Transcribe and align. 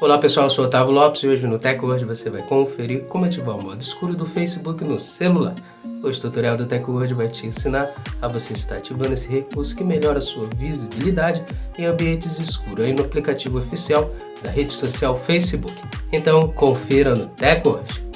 Olá 0.00 0.16
pessoal, 0.16 0.46
eu 0.46 0.50
sou 0.50 0.64
Otávio 0.64 0.94
Lopes 0.94 1.22
e 1.22 1.28
hoje 1.28 1.46
no 1.46 1.58
TecWord 1.58 2.06
você 2.06 2.30
vai 2.30 2.40
conferir 2.40 3.04
como 3.04 3.26
ativar 3.26 3.54
o 3.58 3.62
modo 3.62 3.82
escuro 3.82 4.16
do 4.16 4.24
Facebook 4.24 4.82
no 4.82 4.98
celular. 4.98 5.54
Hoje 6.02 6.18
o 6.18 6.22
tutorial 6.22 6.56
do 6.56 6.64
TecWord 6.64 7.12
vai 7.12 7.28
te 7.28 7.46
ensinar 7.46 7.86
a 8.22 8.26
você 8.26 8.54
estar 8.54 8.76
ativando 8.76 9.12
esse 9.12 9.28
recurso 9.28 9.76
que 9.76 9.84
melhora 9.84 10.18
a 10.18 10.22
sua 10.22 10.48
visibilidade 10.56 11.44
em 11.78 11.84
ambientes 11.84 12.38
escuros 12.38 12.86
aí 12.86 12.94
no 12.94 13.02
aplicativo 13.02 13.58
oficial 13.58 14.10
da 14.42 14.50
rede 14.50 14.72
social 14.72 15.14
Facebook. 15.14 15.74
Então 16.10 16.48
confira 16.48 17.14
no 17.14 17.26
TecWord. 17.26 18.09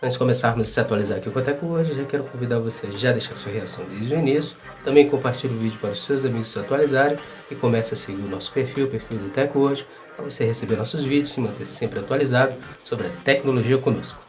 Antes 0.00 0.12
de 0.12 0.18
começarmos 0.20 0.68
a 0.68 0.72
se 0.72 0.78
atualizar 0.78 1.18
aqui 1.18 1.28
com 1.28 1.40
o 1.40 1.42
Teco 1.42 1.66
hoje, 1.66 1.92
já 1.92 2.04
quero 2.04 2.22
convidar 2.22 2.60
você 2.60 2.86
a 2.86 2.90
já 2.92 3.10
deixar 3.10 3.34
sua 3.34 3.50
reação 3.50 3.84
desde 3.84 4.14
o 4.14 4.18
início. 4.20 4.56
Também 4.84 5.08
compartilhe 5.08 5.52
o 5.52 5.58
vídeo 5.58 5.76
para 5.80 5.90
os 5.90 6.04
seus 6.04 6.24
amigos 6.24 6.52
se 6.52 6.58
atualizarem 6.60 7.18
e 7.50 7.56
comece 7.56 7.94
a 7.94 7.96
seguir 7.96 8.22
o 8.22 8.28
nosso 8.28 8.52
perfil, 8.52 8.86
o 8.86 8.88
perfil 8.88 9.18
do 9.18 9.28
Teco 9.30 9.58
hoje, 9.58 9.84
para 10.14 10.24
você 10.24 10.44
receber 10.44 10.76
nossos 10.76 11.02
vídeos 11.02 11.36
e 11.36 11.40
manter 11.40 11.64
-se 11.64 11.72
sempre 11.72 11.98
atualizado 11.98 12.54
sobre 12.84 13.08
a 13.08 13.10
tecnologia 13.24 13.76
conosco. 13.76 14.24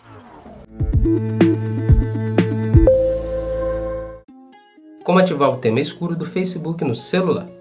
Como 5.03 5.19
ativar 5.19 5.51
o 5.51 5.57
tema 5.57 5.79
escuro 5.79 6.15
do 6.15 6.25
Facebook 6.25 6.83
no 6.83 6.95
celular? 6.95 7.58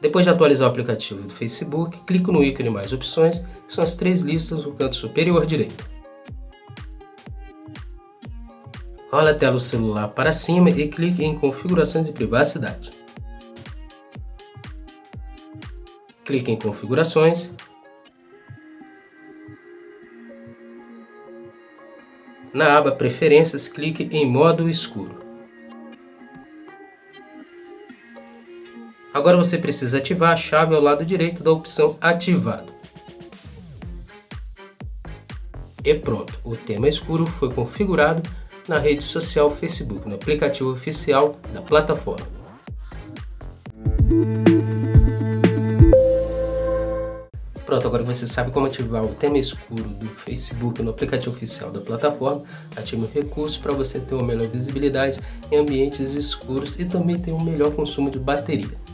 Depois 0.00 0.24
de 0.24 0.30
atualizar 0.30 0.68
o 0.68 0.70
aplicativo 0.70 1.22
do 1.22 1.32
Facebook, 1.32 1.98
clique 2.06 2.30
no 2.30 2.42
ícone 2.42 2.70
Mais 2.70 2.92
Opções, 2.92 3.40
que 3.66 3.72
são 3.72 3.82
as 3.82 3.96
três 3.96 4.22
listas 4.22 4.64
no 4.64 4.72
canto 4.72 4.94
superior 4.94 5.44
direito. 5.44 5.84
Rola 9.10 9.30
a 9.30 9.34
tela 9.34 9.54
do 9.54 9.60
celular 9.60 10.08
para 10.08 10.32
cima 10.32 10.70
e 10.70 10.86
clique 10.86 11.24
em 11.24 11.36
Configurações 11.36 12.06
de 12.06 12.12
privacidade. 12.12 12.90
Clique 16.24 16.52
em 16.52 16.58
Configurações. 16.58 17.50
Na 22.52 22.76
aba 22.76 22.92
Preferências, 22.92 23.66
clique 23.66 24.08
em 24.12 24.26
Modo 24.26 24.68
Escuro. 24.68 25.27
Agora 29.18 29.36
você 29.36 29.58
precisa 29.58 29.98
ativar 29.98 30.30
a 30.30 30.36
chave 30.36 30.76
ao 30.76 30.80
lado 30.80 31.04
direito 31.04 31.42
da 31.42 31.50
opção 31.50 31.96
Ativado. 32.00 32.72
E 35.84 35.92
pronto, 35.92 36.38
o 36.44 36.56
tema 36.56 36.86
escuro 36.86 37.26
foi 37.26 37.52
configurado 37.52 38.22
na 38.68 38.78
rede 38.78 39.02
social 39.02 39.50
Facebook, 39.50 40.08
no 40.08 40.14
aplicativo 40.14 40.70
oficial 40.70 41.34
da 41.52 41.60
plataforma. 41.60 42.28
Pronto, 47.66 47.88
agora 47.88 48.04
você 48.04 48.24
sabe 48.24 48.52
como 48.52 48.66
ativar 48.66 49.04
o 49.04 49.14
tema 49.14 49.36
escuro 49.36 49.82
do 49.82 50.08
Facebook 50.10 50.80
no 50.80 50.90
aplicativo 50.90 51.34
oficial 51.34 51.72
da 51.72 51.80
plataforma. 51.80 52.44
Ative 52.76 53.02
o 53.02 53.10
recurso 53.12 53.60
para 53.60 53.72
você 53.72 53.98
ter 53.98 54.14
uma 54.14 54.22
melhor 54.22 54.46
visibilidade 54.46 55.18
em 55.50 55.56
ambientes 55.56 56.14
escuros 56.14 56.78
e 56.78 56.84
também 56.84 57.18
ter 57.18 57.32
um 57.32 57.42
melhor 57.42 57.74
consumo 57.74 58.12
de 58.12 58.18
bateria. 58.20 58.87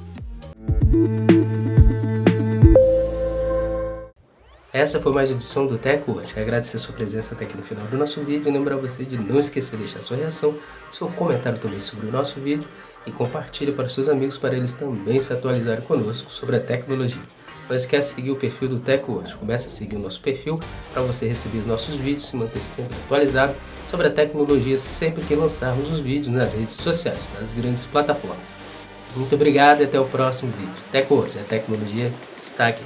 Essa 4.72 5.00
foi 5.00 5.12
mais 5.12 5.30
uma 5.30 5.36
edição 5.36 5.66
do 5.66 5.78
TecWord. 5.78 6.34
Agradecer 6.36 6.78
sua 6.78 6.94
presença 6.94 7.34
até 7.34 7.44
aqui 7.44 7.56
no 7.56 7.62
final 7.62 7.86
do 7.86 7.96
nosso 7.96 8.20
vídeo 8.22 8.48
e 8.48 8.52
lembrar 8.52 8.76
você 8.76 9.04
de 9.04 9.16
não 9.16 9.38
esquecer 9.38 9.76
de 9.76 9.84
deixar 9.84 10.02
sua 10.02 10.16
reação, 10.16 10.58
seu 10.90 11.08
comentário 11.08 11.58
também 11.58 11.80
sobre 11.80 12.08
o 12.08 12.12
nosso 12.12 12.40
vídeo 12.40 12.68
e 13.06 13.12
compartilhe 13.12 13.70
para 13.70 13.88
seus 13.88 14.08
amigos 14.08 14.36
para 14.36 14.56
eles 14.56 14.74
também 14.74 15.20
se 15.20 15.32
atualizarem 15.32 15.84
conosco 15.84 16.30
sobre 16.30 16.56
a 16.56 16.60
tecnologia. 16.60 17.22
Não 17.68 17.74
esquece 17.74 18.10
de 18.10 18.14
seguir 18.16 18.32
o 18.32 18.36
perfil 18.36 18.68
do 18.68 18.80
TecWord. 18.80 19.36
Comece 19.36 19.68
a 19.68 19.70
seguir 19.70 19.96
o 19.96 20.00
nosso 20.00 20.20
perfil 20.20 20.58
para 20.92 21.02
você 21.02 21.26
receber 21.26 21.66
nossos 21.66 21.94
vídeos 21.94 22.28
e 22.30 22.36
manter 22.36 22.60
sempre 22.60 22.96
atualizado 23.04 23.54
sobre 23.90 24.08
a 24.08 24.10
tecnologia 24.10 24.76
sempre 24.76 25.24
que 25.24 25.34
lançarmos 25.34 25.90
os 25.90 26.00
vídeos 26.00 26.34
nas 26.34 26.52
redes 26.52 26.74
sociais, 26.74 27.30
nas 27.38 27.54
grandes 27.54 27.86
plataformas. 27.86 28.53
Muito 29.16 29.34
obrigado 29.34 29.80
e 29.80 29.84
até 29.84 29.98
o 29.98 30.04
próximo 30.04 30.52
vídeo. 30.52 30.74
TecWord, 30.90 31.38
a 31.38 31.42
tecnologia 31.42 32.12
está 32.42 32.68
aqui. 32.68 32.82